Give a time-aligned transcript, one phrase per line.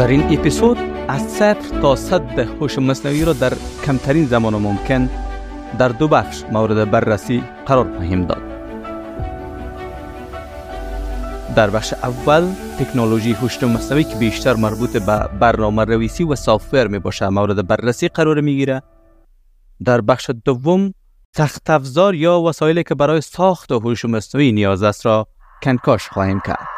[0.00, 3.52] در این اپیزود از صفر تا صد هوش مصنوعی را در
[3.86, 5.10] کمترین زمان ممکن
[5.78, 8.42] در دو بخش مورد بررسی قرار خواهیم داد.
[11.56, 12.48] در بخش اول
[12.78, 18.08] تکنولوژی هوش مصنوعی که بیشتر مربوط به برنامه رویسی و سافتور می باشه مورد بررسی
[18.08, 18.82] قرار می‌گیره.
[19.84, 20.94] در بخش دوم
[21.34, 25.26] تخت افزار یا وسایلی که برای ساخت هوش مصنوعی نیاز است را
[25.62, 26.68] کنکاش خواهیم کرد.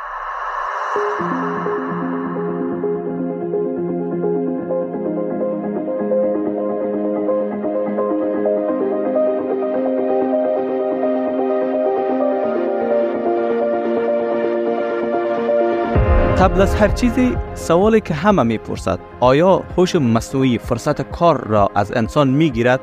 [16.43, 21.93] قبل از هر چیزی سوالی که همه می‌پرسد آیا هوش مصنوعی فرصت کار را از
[21.93, 22.81] انسان می‌گیرد؟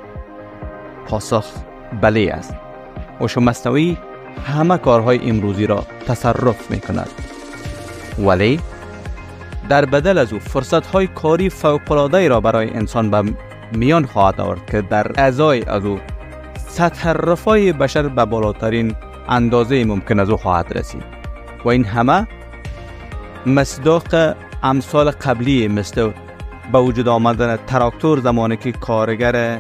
[1.08, 1.46] پاسخ
[2.02, 2.56] بله است.
[3.20, 3.98] هوش مصنوعی
[4.46, 7.10] همه کارهای امروزی را تصرف می کند
[8.20, 8.60] ولی
[9.70, 13.24] در بدل از او فرصت های کاری فوقلاده را برای انسان به
[13.74, 16.00] میان خواهد آورد که در ازای از او
[16.68, 18.96] سطح رفای بشر به بالاترین
[19.30, 21.04] اندازه ممکن از او خواهد رسید.
[21.66, 22.28] و این همه
[23.46, 26.12] مصداق امثال قبلی مثل
[26.72, 29.60] به وجود آمدن تراکتور زمانی که کارگر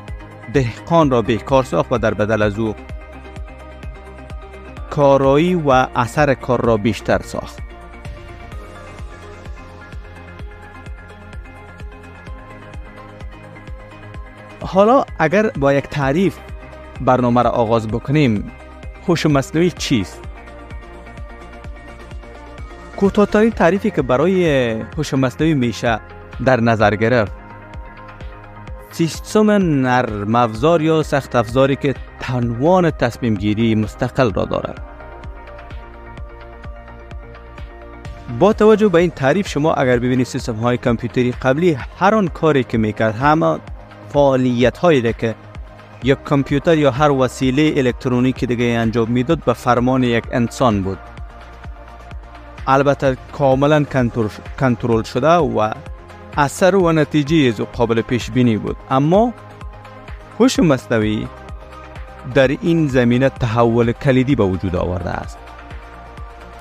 [0.53, 2.75] دهقان را بیکار ساخت و در بدل از او
[4.89, 7.59] کارایی و اثر کار را بیشتر ساخت
[14.61, 16.37] حالا اگر با یک تعریف
[17.01, 18.51] برنامه را آغاز بکنیم
[19.07, 20.28] هوش مصنوعی چیست
[22.99, 25.99] کوتاهترین تعریفی که برای هوش مصنوعی میشه
[26.45, 27.31] در نظر گرفت.
[28.91, 34.81] سیستم نرم افزار یا سخت افزاری که تنوان تصمیم گیری مستقل را دارد.
[38.39, 42.63] با توجه به این تعریف شما اگر ببینید سیستم های کامپیوتری قبلی هر آن کاری
[42.63, 43.59] که می‌کرد همه
[44.09, 45.35] فعالیت هایی که
[46.03, 50.97] یک کامپیوتر یا هر وسیله الکترونیکی دیگه انجام می‌داد به فرمان یک انسان بود.
[52.69, 53.85] البته کاملا
[54.59, 55.71] کنترل شده و
[56.37, 58.77] اثر و نتیجه از قابل پیش بینی بود.
[58.91, 59.33] اما
[60.39, 61.27] هوش مصنوعی
[62.33, 65.37] در این زمینه تحول کلیدی به وجود آورده است.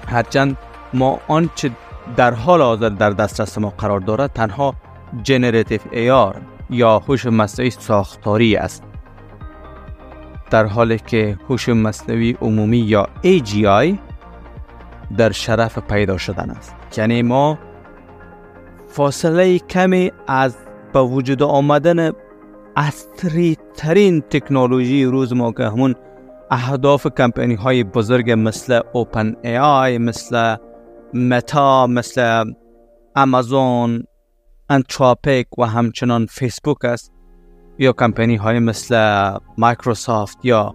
[0.07, 0.57] هرچند
[0.95, 1.71] ما آنچه
[2.17, 4.75] در حال حاضر در دسترس ما قرار دارد تنها
[5.23, 6.41] جنراتیو ایار
[6.71, 8.83] یا هوش مصنوعی ساختاری است.
[10.51, 14.08] در حالی که هوش مصنوعی عمومی یا AGI
[15.17, 16.75] در شرف پیدا شدن است.
[16.97, 17.59] یعنی ما
[18.87, 20.57] فاصله کمی از
[20.93, 22.13] به وجود آمدن
[22.77, 25.95] عصری ترین تکنولوژی روز ما که همون
[26.51, 30.57] اهداف کمپانی های بزرگ مثل OpenAI مثل
[31.15, 32.45] Meta مثل
[33.17, 34.05] امازون
[34.71, 37.13] Anthropic و همچنان فیسبوک است
[37.79, 40.75] یا کمپانی های مثل مایکروسافت یا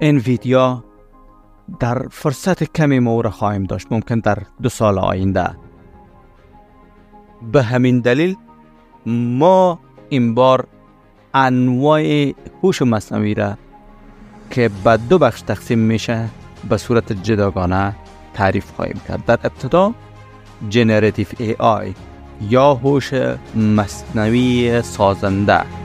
[0.00, 0.84] انویدیا
[1.80, 3.86] در فرصت کمی ما خواهیم داشت.
[3.90, 5.50] ممکن در دو سال آینده.
[7.52, 8.36] به همین دلیل
[9.06, 9.78] ما
[10.08, 10.66] این بار
[11.34, 13.58] انواع هوش مصنوعی را
[14.50, 16.28] که به دو بخش تقسیم میشه
[16.68, 17.96] به صورت جداگانه
[18.34, 19.24] تعریف خواهیم کرد.
[19.24, 19.94] در ابتدا
[20.68, 21.94] جنراتیو ای آی
[22.50, 23.10] یا هوش
[23.54, 25.81] مصنوعی سازنده.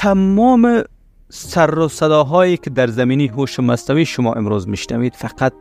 [0.00, 0.82] تمام
[1.28, 5.52] سر و صداهایی که در زمینی هوش مصنوعی شما امروز میشنوید فقط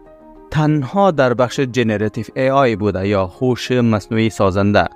[0.52, 4.88] تنها در بخش generative AI بوده یا هوش مصنوعی سازنده.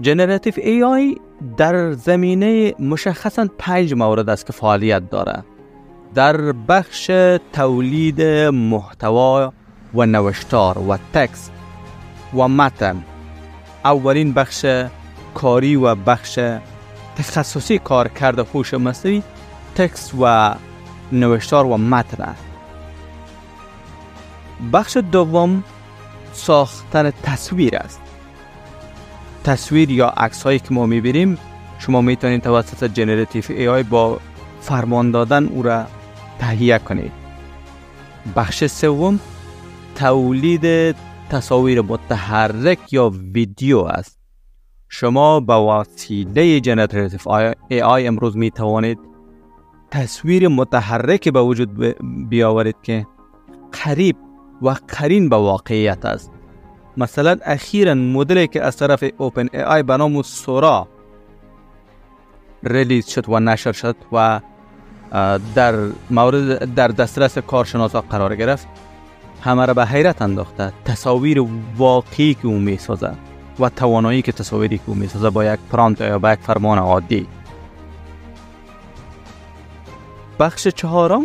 [0.00, 1.16] generative AI
[1.56, 5.44] در زمینه مشخصا پنج مورد است که فعالیت داره.
[6.14, 7.10] در بخش
[7.52, 8.22] تولید
[8.52, 9.52] محتوا
[9.94, 11.52] و نوشتار و text
[12.34, 13.04] و متن.
[13.84, 14.66] اولین بخش
[15.34, 16.38] کاری و بخش
[17.16, 19.22] تخصصی کار کرده هوش مصنوعی
[19.74, 20.54] تکست و
[21.12, 22.44] نوشتار و متن است.
[24.72, 25.64] بخش دوم
[26.32, 28.00] ساختن تصویر است.
[29.44, 31.38] تصویر یا عکس هایی که ما می‌بینیم
[31.78, 34.20] شما می‌تونید توسط جنراتیو ای آی با
[34.60, 35.86] فرمان دادن او را
[36.38, 37.12] تهیه کنید.
[38.36, 39.20] بخش سوم
[39.94, 40.96] تولید
[41.30, 44.21] تصاویر متحرک یا ویدیو است.
[44.94, 47.08] شما با وسیله generative
[47.68, 48.98] AI امروز می توانید
[49.90, 51.96] تصویر متحرک به وجود
[52.28, 53.06] بیاورید که
[53.84, 54.16] قریب
[54.62, 56.30] و قرین به واقعیت است.
[56.96, 60.88] مثلا اخیرا مدلی که از طرف OpenAI به نام Sora
[62.62, 64.40] release شد و نشر شد و
[65.54, 65.74] در
[66.10, 68.68] مورد در دسترس کارشناسا قرار گرفت
[69.40, 71.44] همه را به حیرت انداخته تصاویر
[71.76, 75.60] واقعی که او می سازد و توانایی که تصاویری که او می سازد با یک
[75.72, 77.26] پرانت یا با یک فرمان عادی.
[80.38, 81.24] بخش چهارم.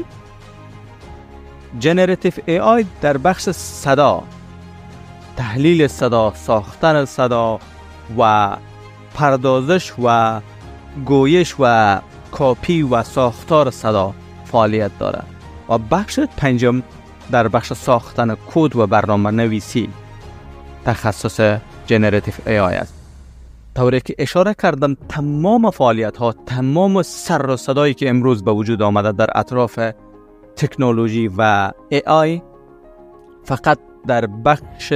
[1.80, 4.24] جنراتیو ای آی در بخش صدا.
[5.38, 7.60] تحلیل صدا ساختن صدا
[8.18, 8.58] و
[9.14, 10.40] پردازش و
[11.06, 12.00] گویش و
[12.32, 14.14] کاپی و ساختار صدا
[14.46, 15.28] فعالیت دارد.
[15.70, 16.84] و بخش پنجم
[17.32, 19.90] در بخش ساختن کد و برنامه نویسی
[20.86, 21.58] تخصص
[21.88, 22.94] generative AI است.
[23.76, 28.82] طوری که اشاره کردم تمام فعالیت ها تمام سر و صدایی که امروز به وجود
[28.82, 29.80] آمده در اطراف
[30.56, 32.42] تکنولوژی و AI
[33.44, 34.94] فقط در بخش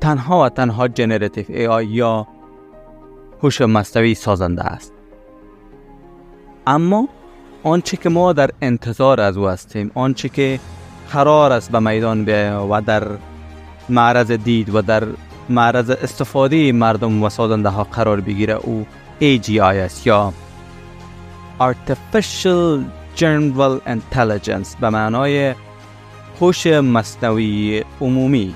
[0.00, 2.26] تنها و تنها جنراتیو ای آی یا
[3.42, 4.92] هوش مصنوعی سازنده است.
[6.66, 7.08] اما
[7.62, 10.60] آنچه که ما در انتظار از او هستیم آنچه که
[11.12, 13.08] قرار است به میدان بیاید و در
[13.88, 15.04] معرض دید و در
[15.48, 18.86] معرض استفاده مردم و سازنده ها قرار بگیره او
[19.20, 20.32] AGI است یا
[21.60, 22.84] Artificial
[23.16, 25.54] General Intelligence به معنای
[26.40, 28.54] هوش مصنوعی عمومی.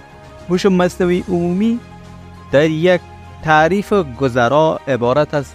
[0.49, 1.81] هوش مصنوعی عمومی
[2.53, 3.01] در یک
[3.43, 5.47] تعریف گذرا عبارت از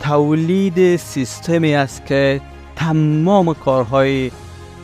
[0.00, 2.40] تولید سیستمی است که
[2.76, 4.30] تمام کارهای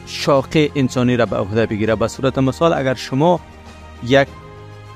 [0.06, 1.94] شاقه انسانی را به عهده بگیره.
[1.94, 3.40] به صورت مثال اگر شما
[4.06, 4.28] یک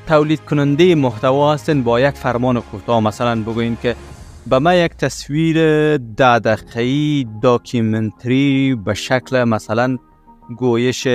[0.07, 3.01] تولید کننده محتوا هستین با یک فرمان کوتاه.
[3.01, 3.97] مثلا بگوین که
[4.47, 5.57] به ما یک تصویر
[5.97, 9.99] ده دقیقه‌ای داکیومنتری به شکل مثلا
[10.59, 11.09] گویش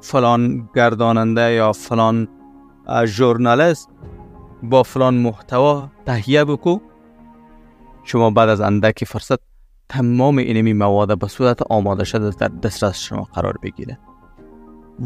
[0.00, 2.28] فلان گرداننده یا فلان
[3.04, 3.88] ژورنالیست
[4.62, 6.78] با فلان محتوا تهیه بکو.
[8.04, 9.38] شما بعد از اندکی فرصت
[9.88, 13.98] تمام اینمی مواد به صورت آماده شده در دسترس شما قرار بگیره.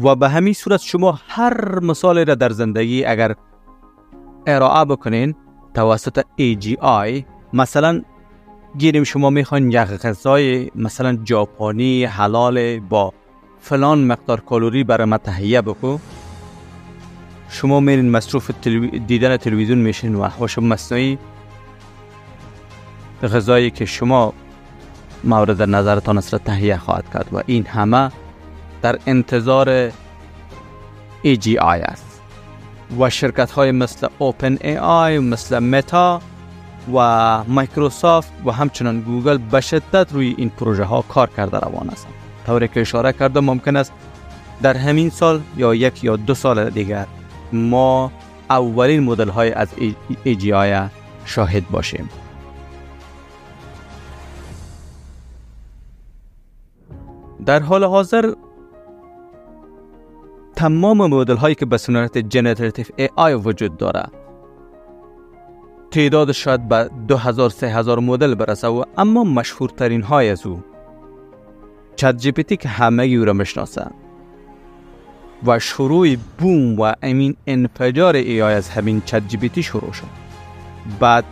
[0.01, 3.35] و به همین صورت شما هر مثال را در زندگی اگر
[4.47, 5.35] ارائه بکنین
[5.73, 7.23] توسط AGI
[7.53, 8.01] مثلا
[8.77, 13.13] گیریم شما می‌خواین یک غذای مثلا ژاپنی حلال با
[13.59, 15.97] فلان مقدار کالوری برای ما تهیه بکو.
[17.49, 18.51] شما میرین مصروف
[19.07, 21.17] دیدن تلویزیون میشین و هوش مصنوعی
[23.23, 24.33] غذایی که شما
[25.23, 28.11] مورد نظرتان است تهیه خواهد کرد و این همه
[28.83, 29.89] در انتظار
[31.23, 32.21] AGI است.
[32.99, 36.21] و شرکت های مثل Open AI مثل متا
[36.93, 42.07] و مایکروسافت و همچنان گوگل به شدت روی این پروژه ها کار کرده روان است
[42.45, 43.91] طوری که اشاره کرده ممکن است
[44.61, 47.05] در همین سال یا یک یا دو سال دیگر
[47.53, 48.11] ما
[48.49, 49.67] اولین مدل های از
[50.25, 50.89] AGI
[51.25, 52.09] شاهد باشیم.
[57.45, 58.33] در حال حاضر
[60.55, 64.03] تمام مدل هایی که به صورت generative AI وجود داره.
[65.91, 70.63] تعداد شاید به 2000 3000 مدل برسه و اما مشهورترین های از او.
[71.95, 73.85] ChatGPT که همه او را می‌شناسه.
[75.45, 80.07] و شروع boom و همین انفجار AI از همین ChatGPT شروع شد.
[80.99, 81.23] بعد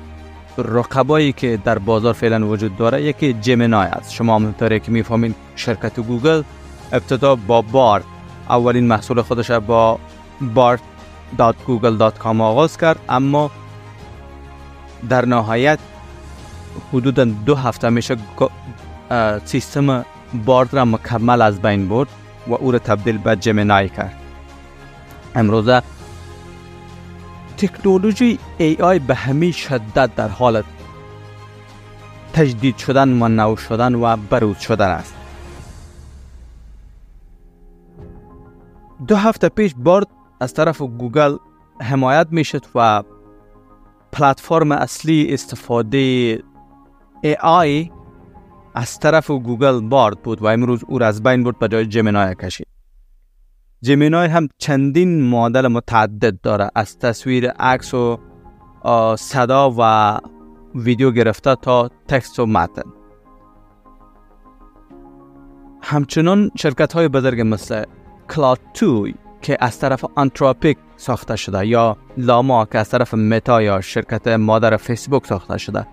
[0.57, 4.13] رقبایی که در بازار فعلا وجود داره یکی Gemini است.
[4.13, 6.43] شما همونطوری که می‌فهمین شرکت گوگل
[6.91, 8.03] ابتدا با Bard
[8.51, 9.99] اولین محصول خودش با
[10.55, 13.51] bart.google.com آغاز کرد اما
[15.09, 15.79] در نهایت
[16.93, 18.17] حدودا دو هفته میشه
[19.45, 20.05] سیستم
[20.45, 22.07] بارد را مکمل از بین برد
[22.47, 24.15] و او را تبدیل به جمینای کرد.
[25.35, 25.81] امروزه
[27.57, 30.65] تکنولوژی ای آی به همین شدت در حالت
[32.33, 35.20] تجدید شدن و نو شدن و بروز شدن است.
[39.07, 40.07] دو هفته پیش Bard
[40.39, 41.37] از طرف گوگل
[41.81, 43.03] حمایت می شد و
[44.11, 46.39] پلتفرم اصلی استفاده
[47.41, 47.91] AI
[48.75, 52.35] از طرف گوگل Bard بود و امروز او را از بین برد به جای Gemini
[52.35, 52.67] کشید.
[53.81, 58.19] Gemini هم چندین مدل متعدد داره از تصویر عکس و
[59.17, 60.17] صدا و
[60.75, 62.93] ویدیو گرفته تا text و متن.
[65.81, 67.83] همچنان شرکت های بزرگ مثل
[68.31, 69.07] Claude 2
[69.41, 74.77] که از طرف Anthropic ساخته شده یا Llama که از طرف Meta یا شرکت مادر
[74.77, 75.87] فیسبوک ساخته شده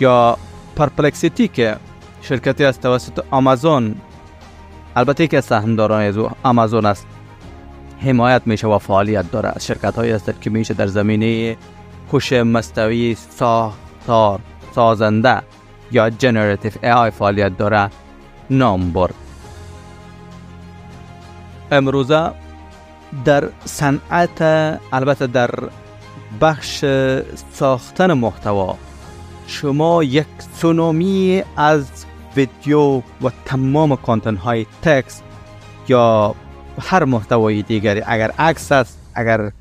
[0.00, 0.38] یا
[0.76, 1.76] Perplexity که
[2.22, 3.94] شرکتی از توسط آمازون
[4.96, 7.06] البته که سهمداران از آمازون است.
[8.00, 11.56] حمایت میشه و فعالیت داره از شرکت هایی هستند که میشه در زمینه
[12.12, 14.40] هوش مصنوعی ساختار
[14.74, 15.42] سازنده
[15.92, 17.90] یا جنراتیو ای فعالیت داره.
[18.50, 19.23] نام برد.
[21.70, 22.30] امروزه
[23.24, 24.42] در صنعت
[24.92, 25.50] البته در
[26.40, 26.84] بخش
[27.52, 28.76] ساختن محتوا
[29.46, 32.04] شما یک سونومی از
[32.36, 35.22] ویدیو و تمام کانتن های تکس
[35.88, 36.34] یا
[36.80, 39.52] هر محتوای دیگری اگر عکس است اگر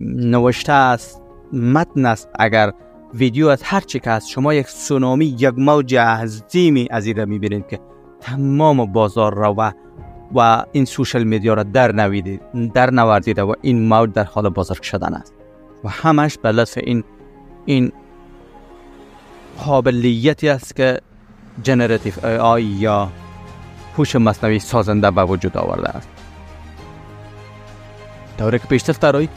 [0.00, 1.20] نوشته است
[1.52, 2.72] متن است اگر
[3.14, 7.66] ویدیو از هر چی که هست شما یک سونامی یک موج عظیمی از این می‌بینید
[7.68, 7.80] که
[8.20, 9.72] تمام بازار را و
[10.34, 12.40] و این social media را در نویدید
[12.72, 15.34] در نوردیده و این موج در حال بازار شدن است.
[15.84, 17.04] و همش به لطف این
[17.66, 17.92] این
[19.64, 21.00] قابلیتی است که
[21.62, 23.08] generative AI یا
[23.96, 26.08] هوش مصنوعی سازنده به وجود آورده است.
[28.38, 29.28] دوره که پیشتر ترایی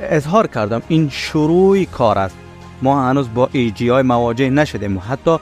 [0.00, 2.36] اظهار کردم این شروع کار است.
[2.82, 5.38] ما هنوز با ای جی آی مواجه نشدیم حتی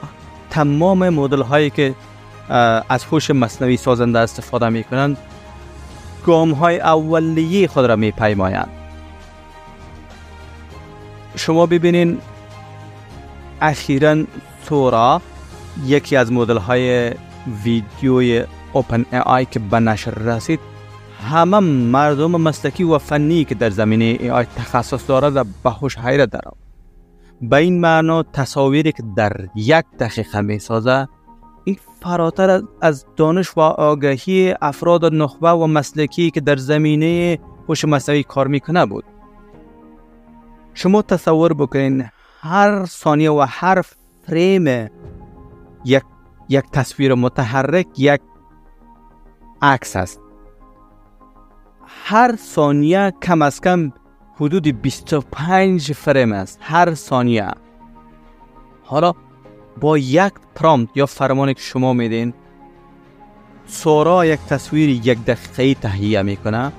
[0.49, 1.95] تمام مدل هایی که
[2.49, 5.17] از هوش مصنوعی سازنده استفاده می کنند
[6.25, 8.69] گام های اولیه خود را می پیمایند
[11.35, 12.17] شما ببینین
[13.61, 14.23] اخیرا
[14.69, 15.21] سورا
[15.85, 17.11] یکی از مدل های
[17.63, 20.59] ویدیوی اوپن ای آی که به نشر رسید
[21.29, 26.31] همه مردم مسلکی و فنی که در زمینه ای آی تخصص دارد به هوش حیرت
[26.31, 26.55] دارد
[27.41, 31.07] به این معنا تصاویری که در یک دقیقه می سازه
[32.03, 38.47] فراتر از دانش و آگاهی افراد نخبه و مسلکی که در زمینه هوش مصنوعی کار
[38.47, 39.03] می‌کنه بود.
[40.73, 42.09] شما تصور بکنین
[42.41, 43.81] هر ثانیه و هر
[44.27, 44.89] فریم
[45.85, 46.03] یک
[46.49, 48.21] یک تصویر متحرک یک
[49.61, 50.21] عکس است.
[51.85, 53.91] هر ثانیه کم از کم
[54.35, 56.59] حدود 25 فریم است.
[56.61, 57.51] هر ثانیه.
[58.83, 59.13] حالا
[59.79, 62.33] با یک پرامت یا فرمانی که شما میدین
[63.67, 66.71] سورا یک تصویر یک دقیقه تهیه می‌کنه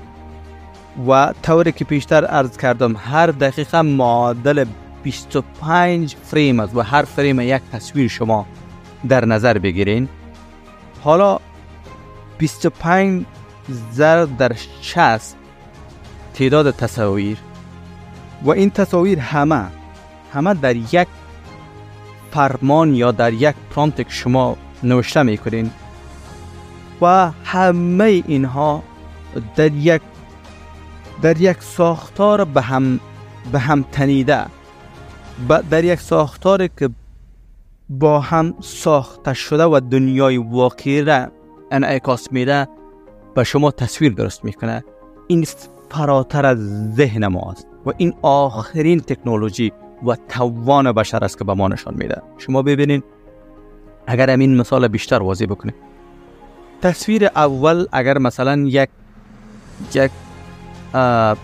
[1.09, 4.65] و طوری که پیشتر عرض کردم هر دقیقه معادل
[5.03, 8.47] 25 فریم است و هر فریم یک تصویر شما
[9.09, 10.09] در نظر بگیرین.
[11.03, 11.39] حالا
[12.39, 13.25] 25
[13.93, 15.37] ضرب در 60
[16.35, 17.39] تعداد تصاویر.
[18.43, 19.67] و این تصاویر همه
[20.33, 21.09] همه در یک
[22.35, 25.71] فرمان یا در یک پرامپت که شما نوشته می‌کنین
[27.03, 28.83] و همه اینها
[29.57, 30.03] در یک
[31.23, 33.01] در یک ساختار به هم
[33.53, 34.45] به هم تنیده.
[35.71, 36.91] در یک ساختار که
[37.89, 41.29] با هم ساخته شده و دنیای واقعی را
[41.71, 42.69] انعکاس میده
[43.35, 44.85] به شما تصویر درست می‌کنه.
[45.27, 45.47] این
[45.91, 46.59] فراتر از
[46.95, 49.73] ذهن ماست و این آخرین تکنولوژی
[50.07, 52.23] و توان بشر است که به ما نشان میده.
[52.39, 53.03] شما ببینین
[54.07, 55.75] اگر همین مثال بیشتر واضح بکنه.
[56.83, 58.89] تصویر اول اگر مثلا یک
[59.95, 60.11] یک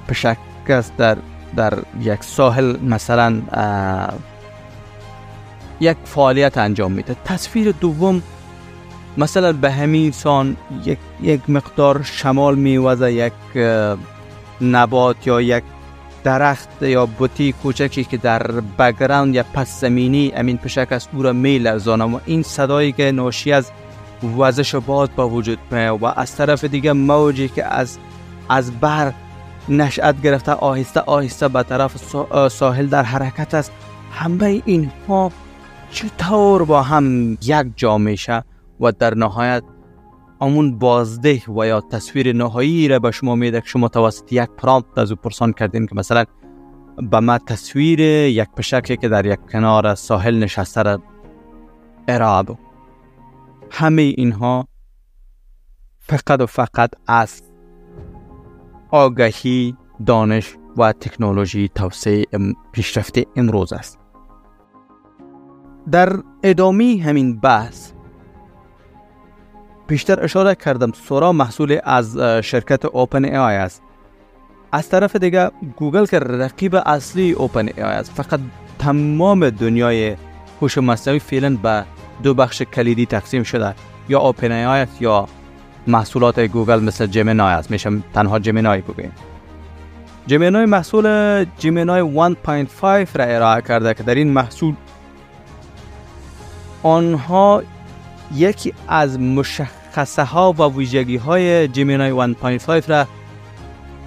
[0.09, 0.37] پشک
[0.69, 1.17] است در
[1.57, 3.43] در یک ساحل مثلا
[5.81, 7.17] یک فعالیت انجام میده.
[7.25, 8.23] تصویر دوم
[9.17, 13.33] مثلا به همین سان یک, یک مقدار شمال میوزه یک
[14.61, 15.65] نبات یا یک
[16.25, 18.43] درخت یا بوتی کوچکی که در
[18.79, 23.53] بگراند یا پس زمینی امین پشک است او را می و این صدایی که ناشی
[23.53, 23.71] از
[24.39, 27.99] وزش باد با وجود میه و از طرف دیگه موجی که از
[28.49, 29.13] از بر
[29.69, 31.97] نشأت گرفته آهسته آهسته به طرف
[32.49, 33.73] ساحل در حرکت است.
[34.13, 35.33] همه اینها
[35.91, 38.45] چطور با هم یک جا میشه؟
[38.81, 39.63] و در نهایت
[40.41, 44.99] امون بازده و یا تصویر نهایی را به شما میده که شما توسط یک پرامپت
[44.99, 46.25] از او پرسان کردین که مثلا
[47.11, 51.03] به ما تصویر یک پشکی که در یک کنار ساحل نشسته را
[52.09, 52.59] ارائه
[53.71, 54.69] همه اینها
[55.99, 57.43] فقط و فقط از
[58.91, 62.25] آگاهی دانش و تکنولوژی توسعه
[62.73, 63.99] پیشرفت امروز است.
[65.91, 67.93] در ادامه همین بحث
[69.91, 73.83] بیشتر اشاره کردم Sora محصول از شرکت OpenAI است.
[74.73, 78.13] از طرف دیگه گوگل که رقیب اصلی OpenAI است.
[78.13, 78.41] فقط
[78.79, 80.17] تمام دنیای
[80.63, 81.85] هوش مصنوعی فعلا به
[82.23, 83.75] دو بخش کلیدی تقسیم شده.
[84.09, 85.29] یا اوپن ای آی است یا
[85.87, 87.71] محصولات گوگل مثل جمینای است.
[87.71, 89.13] میشه تنها جمینای بگویم
[90.27, 94.75] جمینای محصول جمینای 1.5 را ارائه کرده که در این محصول
[96.83, 97.63] آنها
[98.35, 99.21] یکی از
[99.91, 103.07] مشخصه ها و ویژگی های جمینای 1.5 را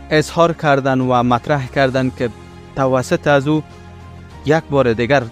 [0.10, 2.30] اظهار کردن و مطرح کردن که
[2.76, 3.64] توسط از او
[4.46, 5.24] یک بار دیگر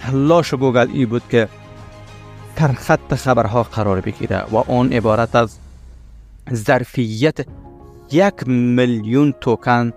[0.00, 1.48] تلاش گوگل ای بود که
[2.56, 5.58] در خط خبرها قرار بگیره و آن عبارت از
[6.54, 7.46] ظرفیت
[8.12, 9.92] یک میلیون توکن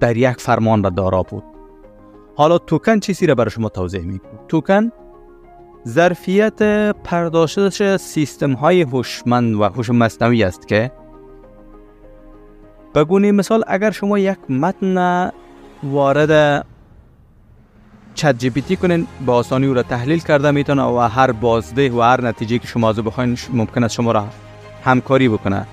[0.00, 1.44] در یک فرمان را دارا بود.
[2.36, 4.90] حالا توکن چیزی را برای شما توضیح می‌کنم توکن
[5.88, 6.62] ظرفیت
[7.04, 10.92] پردازش سیستم های هوشمند و هوش مصنوعی است که
[12.94, 15.30] به مثال اگر شما یک متن
[15.82, 16.64] وارد
[18.14, 22.58] ChatGPT کنین با آسانی او را تحلیل کرده می‌تونه و هر بازده و هر نتیجه
[22.58, 24.26] که شما از بخواین ممکن است شما را
[24.84, 25.66] همکاری بکنه.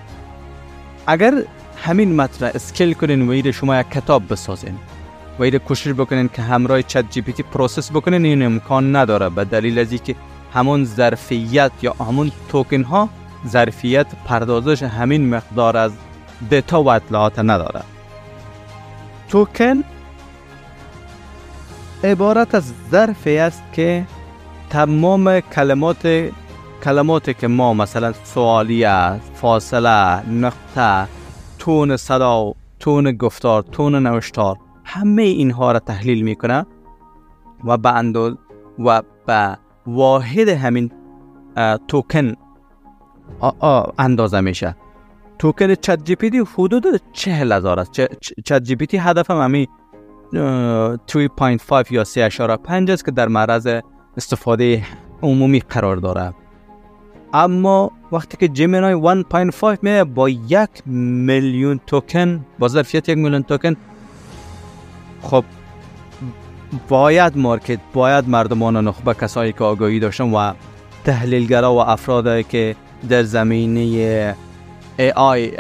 [1.08, 1.44] اگر
[1.78, 4.76] همین متن را scale کنین و ایر شما یک کتاب بسازین
[5.40, 8.26] و ایر کوشش بکنین که همراه ChatGPT process بکنین.
[8.26, 9.30] این امکان نداره.
[9.30, 10.16] به دلیل از که
[10.54, 13.10] همون ظرفیت یا همون توکن ها
[13.48, 15.92] ظرفیت پردازش همین مقدار از
[16.50, 17.82] دیتا و اطلاعات نداره.
[19.30, 19.84] توکن
[22.04, 24.06] عبارت از ظرفی است که
[24.70, 26.30] تمام کلمات
[26.84, 31.08] کلماتی که ما مثلا سوالیه فاصله نقطه
[31.60, 36.66] تون صدا تون گفتار تون نوشتار همه اینها را تحلیل می‌کنه
[37.64, 38.34] و به انداز
[38.80, 39.58] و به
[39.88, 40.92] واحد همین
[41.88, 42.34] توکن
[44.00, 44.76] اندازه میشه
[45.40, 46.84] token ChatGPT حدود
[47.14, 47.92] چهل هزار است.
[48.46, 49.68] ChatGPT هدفم همین
[50.34, 53.68] 3.5 یا 3.5 است که در معرض
[54.18, 54.84] استفاده
[55.22, 56.34] عمومی قرار داره.
[57.34, 59.24] اما وقتی که Gemini
[59.54, 63.76] 1.5 می با یک میلیون توکن با ظرفیت یک میلیون توکن
[65.22, 65.44] خب
[66.90, 70.54] باید market باید مردمان نخبه کسایی که آگاهی داشتن و
[71.04, 72.76] تحلیلگرا و افرادی که
[73.10, 73.80] در زمینه
[75.00, 75.52] AI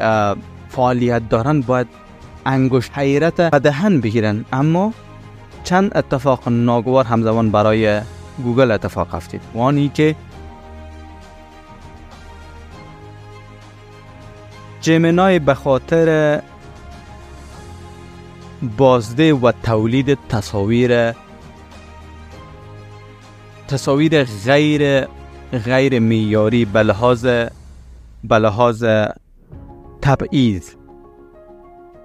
[0.70, 1.88] فعالیت دارن باید
[2.46, 4.46] انگشت حیرت و دهن بگیرن.
[4.54, 4.94] اما
[5.64, 8.02] چند اتفاق ناگوار همزمان برای
[8.44, 10.16] گوگل اتفاق افتید وانی که
[14.82, 16.42] جمنای به خاطر
[18.62, 21.14] بازده و تولید تصاویر
[23.68, 25.06] تصاویر غیر
[25.66, 27.26] غیر میاری به لحاظ
[28.24, 28.86] به لحاظ
[30.02, 30.70] تبعیض.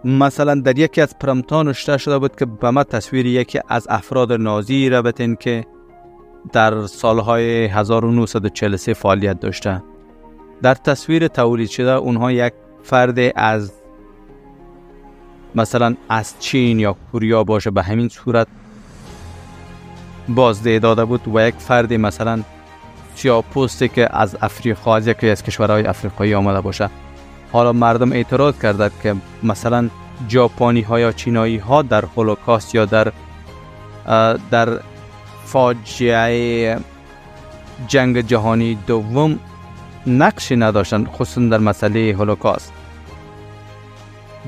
[0.05, 4.33] مثلا در یکی از پرمتان نشته شده بود که به ما تصویر یکی از افراد
[4.33, 5.65] نازی را بتین که
[6.53, 9.83] در سالهای 1943 فعالیت داشته.
[10.63, 13.73] در تصویر تولید شده اونها یک فرد از
[15.57, 18.47] مثلا از چین یا کوریا باشه به همین صورت
[20.29, 22.43] بازده داده بود و یک فرد مثلا
[23.15, 26.91] سیاه پوستی که از افریقا از یکی از کشورهای افریقایی آمده باشه.
[27.53, 29.91] حالا مردم اعتراض کردند که مثلا
[30.29, 33.13] جاپانی ها یا چینایی ها در هولوکاست یا در
[34.51, 34.81] در
[35.45, 36.79] فاجعه
[37.89, 39.39] جنگ جهانی دوم
[40.07, 42.73] نقشی نداشتن خصوصا در مسئله هولوکاست.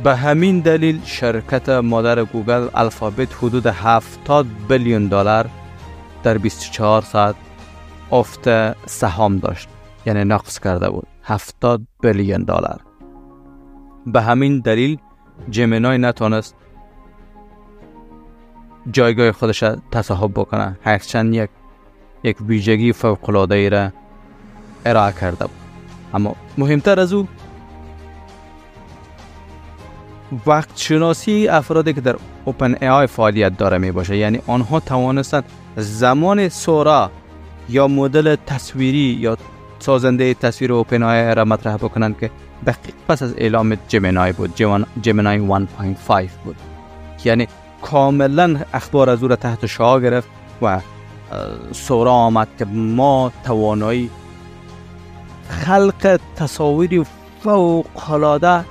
[0.04, 5.50] به همین دلیل شرکت مادر گوگل الفابت حدود 70 بیلیون دلار
[6.22, 7.34] در 24 ساعت
[8.12, 8.48] افت
[8.87, 9.68] سهام داشت
[10.06, 11.06] یعنی نقص کرده بود.
[11.22, 12.80] 70 بیلیون دلار.
[14.06, 14.98] به همین دلیل
[15.50, 16.54] جمینای نتونست
[18.90, 20.78] جایگاه خودش تصاحب بکنه.
[20.84, 21.50] هرچند یک
[22.24, 23.92] یک ویژگی فوق العاده را
[24.87, 25.58] ارائه کرده بود.
[26.14, 27.28] اما مهمتر از او
[30.46, 35.44] وقت شناسی افرادی که در اوپن ای آی فعالیت داره می باشه یعنی آنها توانستند
[35.76, 37.10] زمان سورا
[37.68, 39.36] یا مدل تصویری یا
[39.78, 42.30] سازنده تصویر اوپن ای را مطرح بکنند که
[42.66, 44.54] دقیق پس از اعلام جمینای بود.
[45.02, 45.66] جمینای
[46.08, 46.56] 1.5 بود.
[47.24, 47.48] یعنی
[47.82, 50.28] کاملا اخبار از او را تحت شعا گرفت
[50.62, 50.80] و
[51.72, 54.10] سورا آمد که ما توانایی
[55.48, 57.06] خلق تصاویری
[57.42, 58.64] فوق العاده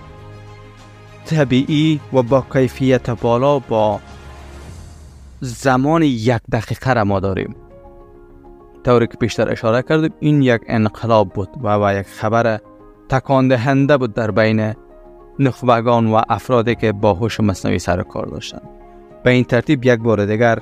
[1.27, 3.99] طبیعی و با کیفیت بالا با
[5.41, 7.55] زمان یک دقیقه را ما داریم.
[8.83, 12.59] طوری که بیشتر اشاره کردیم این یک انقلاب بود و, و یک خبر
[13.09, 14.73] تکان دهنده بود در بین
[15.39, 18.69] نخبگان و افرادی که با هوش مصنوعی سر کار داشتند
[19.23, 20.59] به این ترتیب یک بار دیگر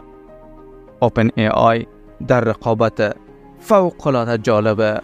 [1.00, 1.86] اوپن ای آی
[2.28, 3.16] در رقابت
[3.60, 5.04] فوق جالب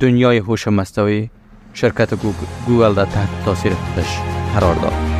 [0.00, 1.30] دنیای هوش مصنوعی
[1.74, 2.14] شرکت
[2.66, 4.18] گوگل در تحت تاثیر خودش
[4.54, 5.19] قرار داد.